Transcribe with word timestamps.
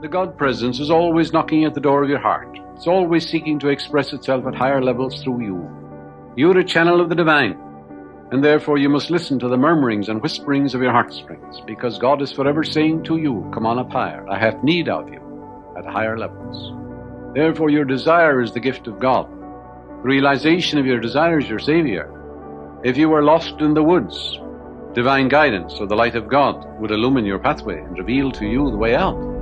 The 0.00 0.06
God 0.06 0.38
presence 0.38 0.78
is 0.78 0.92
always 0.92 1.32
knocking 1.32 1.64
at 1.64 1.74
the 1.74 1.80
door 1.80 2.04
of 2.04 2.08
your 2.08 2.20
heart. 2.20 2.56
It's 2.76 2.86
always 2.86 3.28
seeking 3.28 3.58
to 3.58 3.68
express 3.68 4.12
itself 4.12 4.46
at 4.46 4.54
higher 4.54 4.80
levels 4.80 5.20
through 5.24 5.42
you. 5.42 5.68
You're 6.36 6.58
a 6.58 6.64
channel 6.64 7.00
of 7.00 7.08
the 7.08 7.16
divine, 7.16 7.58
and 8.30 8.44
therefore 8.44 8.78
you 8.78 8.88
must 8.88 9.10
listen 9.10 9.40
to 9.40 9.48
the 9.48 9.56
murmurings 9.56 10.08
and 10.08 10.22
whisperings 10.22 10.72
of 10.72 10.82
your 10.82 10.92
heartstrings, 10.92 11.60
because 11.66 11.98
God 11.98 12.22
is 12.22 12.30
forever 12.30 12.62
saying 12.62 13.02
to 13.04 13.16
you, 13.16 13.50
Come 13.52 13.66
on 13.66 13.80
up 13.80 13.90
higher. 13.90 14.24
I 14.30 14.38
have 14.38 14.62
need 14.62 14.88
of 14.88 15.08
you 15.08 15.74
at 15.76 15.84
higher 15.84 16.16
levels. 16.16 17.34
Therefore, 17.34 17.68
your 17.68 17.84
desire 17.84 18.40
is 18.40 18.52
the 18.52 18.60
gift 18.60 18.86
of 18.86 19.00
God. 19.00 19.28
The 19.28 20.08
realization 20.08 20.78
of 20.78 20.86
your 20.86 21.00
desire 21.00 21.40
is 21.40 21.48
your 21.48 21.58
Savior. 21.58 22.08
If 22.84 22.96
you 22.96 23.08
were 23.08 23.24
lost 23.24 23.60
in 23.60 23.74
the 23.74 23.82
woods, 23.82 24.38
divine 24.94 25.26
guidance 25.26 25.74
or 25.80 25.88
the 25.88 25.96
light 25.96 26.14
of 26.14 26.28
God 26.28 26.64
would 26.78 26.92
illumine 26.92 27.26
your 27.26 27.40
pathway 27.40 27.80
and 27.80 27.98
reveal 27.98 28.30
to 28.30 28.46
you 28.46 28.70
the 28.70 28.76
way 28.76 28.94
out. 28.94 29.37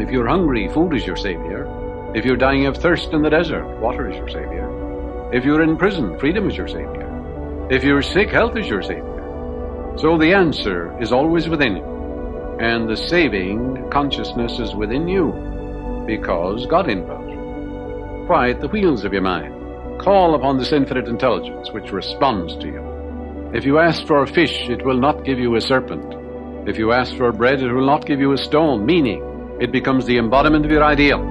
If 0.00 0.10
you're 0.10 0.28
hungry, 0.28 0.68
food 0.72 0.94
is 0.94 1.06
your 1.06 1.16
Savior. 1.16 1.68
If 2.14 2.24
you're 2.24 2.36
dying 2.36 2.66
of 2.66 2.76
thirst 2.76 3.12
in 3.12 3.22
the 3.22 3.30
desert, 3.30 3.66
water 3.78 4.08
is 4.10 4.16
your 4.16 4.28
Savior. 4.28 5.30
If 5.32 5.44
you're 5.44 5.62
in 5.62 5.76
prison, 5.76 6.18
freedom 6.18 6.48
is 6.48 6.56
your 6.56 6.68
Savior. 6.68 7.68
If 7.70 7.84
you're 7.84 8.02
sick, 8.02 8.30
health 8.30 8.56
is 8.56 8.66
your 8.66 8.82
Savior. 8.82 9.94
So 9.96 10.16
the 10.16 10.32
answer 10.32 10.98
is 11.00 11.12
always 11.12 11.48
within 11.48 11.76
you. 11.76 12.56
And 12.58 12.88
the 12.88 12.96
saving 12.96 13.90
consciousness 13.90 14.58
is 14.58 14.74
within 14.74 15.08
you 15.08 16.04
because 16.06 16.66
God 16.66 16.86
indwells 16.86 17.30
you. 17.30 18.26
Quiet 18.26 18.60
the 18.60 18.68
wheels 18.68 19.04
of 19.04 19.12
your 19.12 19.22
mind. 19.22 20.00
Call 20.00 20.34
upon 20.34 20.58
this 20.58 20.72
infinite 20.72 21.08
intelligence 21.08 21.70
which 21.70 21.92
responds 21.92 22.56
to 22.56 22.66
you. 22.66 23.50
If 23.54 23.64
you 23.64 23.78
ask 23.78 24.06
for 24.06 24.22
a 24.22 24.26
fish, 24.26 24.68
it 24.68 24.84
will 24.84 24.98
not 24.98 25.24
give 25.24 25.38
you 25.38 25.54
a 25.56 25.60
serpent. 25.60 26.68
If 26.68 26.78
you 26.78 26.92
ask 26.92 27.14
for 27.16 27.32
bread, 27.32 27.62
it 27.62 27.72
will 27.72 27.86
not 27.86 28.06
give 28.06 28.20
you 28.20 28.32
a 28.32 28.38
stone, 28.38 28.86
meaning 28.86 29.22
it 29.62 29.70
becomes 29.70 30.04
the 30.06 30.18
embodiment 30.18 30.64
of 30.64 30.72
your 30.72 30.82
ideal. 30.82 31.22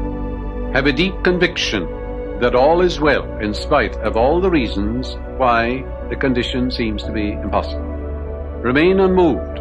Have 0.73 0.85
a 0.85 0.93
deep 0.93 1.21
conviction 1.21 1.83
that 2.39 2.55
all 2.55 2.79
is 2.79 2.97
well 2.97 3.25
in 3.39 3.53
spite 3.53 3.93
of 3.97 4.15
all 4.15 4.39
the 4.39 4.49
reasons 4.49 5.17
why 5.35 5.83
the 6.09 6.15
condition 6.15 6.71
seems 6.71 7.03
to 7.03 7.11
be 7.11 7.33
impossible. 7.33 7.91
Remain 8.63 9.01
unmoved. 9.01 9.59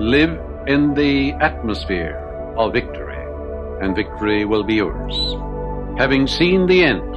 Live 0.00 0.30
in 0.66 0.94
the 0.94 1.32
atmosphere 1.42 2.16
of 2.56 2.72
victory, 2.72 3.22
and 3.82 3.94
victory 3.94 4.46
will 4.46 4.64
be 4.64 4.76
yours. 4.76 5.14
Having 5.98 6.26
seen 6.26 6.66
the 6.66 6.84
end, 6.84 7.14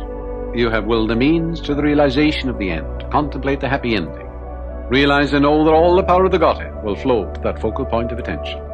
you 0.53 0.69
have 0.69 0.85
willed 0.85 1.11
the 1.11 1.15
means 1.15 1.61
to 1.61 1.75
the 1.75 1.81
realization 1.81 2.49
of 2.49 2.59
the 2.59 2.71
end. 2.71 3.09
Contemplate 3.09 3.61
the 3.61 3.69
happy 3.69 3.95
ending. 3.95 4.27
Realize 4.89 5.31
and 5.31 5.43
know 5.43 5.63
that 5.63 5.73
all 5.73 5.95
the 5.95 6.03
power 6.03 6.25
of 6.25 6.33
the 6.33 6.39
Godhead 6.39 6.83
will 6.83 6.97
flow 6.97 7.31
to 7.31 7.39
that 7.39 7.61
focal 7.61 7.85
point 7.85 8.11
of 8.11 8.19
attention. 8.19 8.68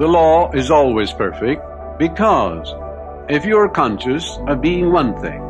The 0.00 0.08
law 0.08 0.50
is 0.52 0.70
always 0.70 1.12
perfect 1.12 1.60
because 1.98 2.72
if 3.28 3.44
you're 3.44 3.68
conscious 3.68 4.38
of 4.48 4.62
being 4.62 4.90
one 4.90 5.20
thing, 5.20 5.42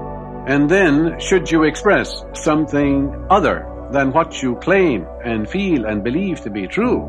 and 0.48 0.68
then 0.68 1.20
should 1.20 1.48
you 1.48 1.62
express 1.62 2.24
something 2.32 3.14
other 3.30 3.64
than 3.92 4.10
what 4.10 4.42
you 4.42 4.56
claim 4.56 5.06
and 5.24 5.48
feel 5.48 5.84
and 5.86 6.02
believe 6.02 6.40
to 6.40 6.50
be 6.50 6.66
true, 6.66 7.06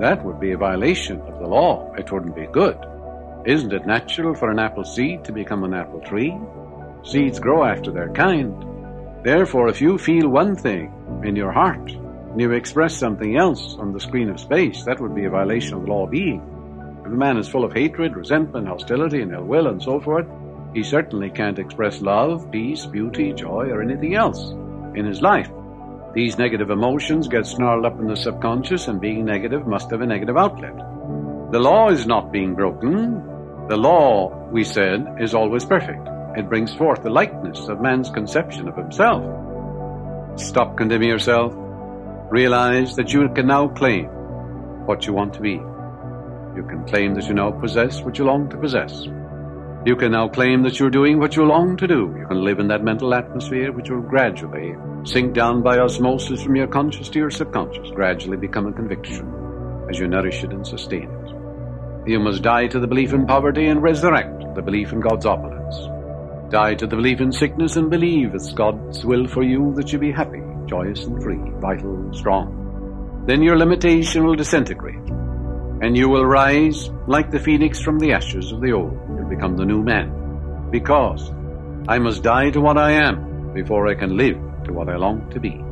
that 0.00 0.24
would 0.24 0.40
be 0.40 0.50
a 0.50 0.56
violation 0.56 1.20
of 1.20 1.38
the 1.38 1.46
law. 1.46 1.94
It 1.96 2.10
wouldn't 2.10 2.34
be 2.34 2.48
good. 2.48 2.76
Isn't 3.44 3.72
it 3.72 3.86
natural 3.86 4.34
for 4.34 4.50
an 4.50 4.58
apple 4.58 4.82
seed 4.82 5.22
to 5.26 5.32
become 5.32 5.62
an 5.62 5.74
apple 5.74 6.00
tree? 6.00 6.36
Seeds 7.04 7.38
grow 7.38 7.62
after 7.62 7.92
their 7.92 8.12
kind. 8.14 8.52
Therefore, 9.22 9.68
if 9.68 9.80
you 9.80 9.96
feel 9.96 10.28
one 10.28 10.56
thing 10.56 10.92
in 11.22 11.36
your 11.36 11.52
heart 11.52 11.88
and 11.92 12.40
you 12.40 12.50
express 12.50 12.96
something 12.96 13.36
else 13.36 13.76
on 13.78 13.92
the 13.92 14.00
screen 14.00 14.28
of 14.28 14.40
space, 14.40 14.82
that 14.86 15.00
would 15.00 15.14
be 15.14 15.26
a 15.26 15.30
violation 15.30 15.74
of 15.74 15.82
the 15.82 15.90
law 15.92 16.06
of 16.06 16.10
being. 16.10 16.50
A 17.14 17.16
man 17.16 17.38
is 17.38 17.46
full 17.46 17.64
of 17.64 17.72
hatred, 17.72 18.16
resentment, 18.16 18.66
hostility, 18.66 19.22
and 19.22 19.32
ill 19.32 19.44
will, 19.44 19.68
and 19.68 19.80
so 19.80 20.00
forth, 20.00 20.26
he 20.74 20.82
certainly 20.82 21.30
can't 21.30 21.60
express 21.60 22.00
love, 22.00 22.50
peace, 22.50 22.86
beauty, 22.86 23.32
joy, 23.32 23.68
or 23.68 23.80
anything 23.80 24.16
else 24.16 24.50
in 24.96 25.04
his 25.04 25.22
life. 25.22 25.48
These 26.12 26.38
negative 26.38 26.70
emotions 26.70 27.28
get 27.28 27.46
snarled 27.46 27.86
up 27.86 28.00
in 28.00 28.08
the 28.08 28.16
subconscious, 28.16 28.88
and 28.88 29.00
being 29.00 29.24
negative 29.24 29.64
must 29.64 29.92
have 29.92 30.00
a 30.00 30.06
negative 30.06 30.36
outlet. 30.36 30.76
The 31.52 31.60
law 31.60 31.88
is 31.90 32.04
not 32.04 32.32
being 32.32 32.56
broken. 32.56 33.22
The 33.68 33.76
law, 33.76 34.34
we 34.50 34.64
said, 34.64 35.06
is 35.20 35.34
always 35.34 35.64
perfect. 35.64 36.08
It 36.36 36.48
brings 36.48 36.74
forth 36.74 37.04
the 37.04 37.10
likeness 37.10 37.68
of 37.68 37.80
man's 37.80 38.10
conception 38.10 38.66
of 38.66 38.76
himself. 38.76 39.22
Stop 40.36 40.76
condemning 40.76 41.10
yourself. 41.10 41.52
Realize 42.32 42.96
that 42.96 43.12
you 43.12 43.28
can 43.28 43.46
now 43.46 43.68
claim 43.68 44.06
what 44.86 45.06
you 45.06 45.12
want 45.12 45.34
to 45.34 45.40
be. 45.40 45.60
You 46.56 46.62
can 46.62 46.84
claim 46.86 47.14
that 47.14 47.26
you 47.26 47.34
now 47.34 47.50
possess 47.50 48.00
what 48.02 48.16
you 48.16 48.24
long 48.24 48.48
to 48.50 48.56
possess. 48.56 49.08
You 49.84 49.96
can 49.96 50.12
now 50.12 50.28
claim 50.28 50.62
that 50.62 50.78
you're 50.78 50.88
doing 50.88 51.18
what 51.18 51.34
you 51.34 51.44
long 51.44 51.76
to 51.78 51.86
do. 51.88 52.14
You 52.16 52.26
can 52.26 52.44
live 52.44 52.60
in 52.60 52.68
that 52.68 52.84
mental 52.84 53.12
atmosphere 53.12 53.72
which 53.72 53.90
will 53.90 54.00
gradually 54.00 54.76
sink 55.04 55.34
down 55.34 55.62
by 55.62 55.78
osmosis 55.78 56.42
from 56.42 56.54
your 56.54 56.68
conscious 56.68 57.08
to 57.08 57.18
your 57.18 57.30
subconscious, 57.30 57.90
gradually 57.90 58.36
become 58.36 58.66
a 58.66 58.72
conviction 58.72 59.30
as 59.90 59.98
you 59.98 60.06
nourish 60.06 60.44
it 60.44 60.52
and 60.52 60.64
sustain 60.64 61.10
it. 61.10 62.08
You 62.08 62.20
must 62.20 62.42
die 62.42 62.68
to 62.68 62.78
the 62.78 62.86
belief 62.86 63.12
in 63.12 63.26
poverty 63.26 63.66
and 63.66 63.82
resurrect 63.82 64.54
the 64.54 64.62
belief 64.62 64.92
in 64.92 65.00
God's 65.00 65.26
opulence. 65.26 65.76
Die 66.52 66.74
to 66.76 66.86
the 66.86 66.96
belief 66.96 67.20
in 67.20 67.32
sickness 67.32 67.74
and 67.74 67.90
believe 67.90 68.32
it's 68.32 68.52
God's 68.52 69.04
will 69.04 69.26
for 69.26 69.42
you 69.42 69.74
that 69.74 69.92
you 69.92 69.98
be 69.98 70.12
happy, 70.12 70.42
joyous 70.66 71.04
and 71.04 71.20
free, 71.20 71.40
vital 71.60 71.94
and 71.96 72.14
strong. 72.14 73.24
Then 73.26 73.42
your 73.42 73.58
limitation 73.58 74.24
will 74.24 74.36
disintegrate 74.36 75.23
and 75.80 75.96
you 75.96 76.08
will 76.08 76.24
rise 76.24 76.90
like 77.06 77.30
the 77.30 77.38
phoenix 77.38 77.80
from 77.80 77.98
the 77.98 78.12
ashes 78.12 78.52
of 78.52 78.60
the 78.60 78.72
old. 78.72 78.98
You'll 79.08 79.28
become 79.28 79.56
the 79.56 79.64
new 79.64 79.82
man. 79.82 80.68
Because 80.70 81.30
I 81.88 81.98
must 81.98 82.22
die 82.22 82.50
to 82.50 82.60
what 82.60 82.78
I 82.78 82.92
am 82.92 83.52
before 83.52 83.88
I 83.88 83.94
can 83.94 84.16
live 84.16 84.36
to 84.64 84.72
what 84.72 84.88
I 84.88 84.96
long 84.96 85.28
to 85.30 85.40
be. 85.40 85.62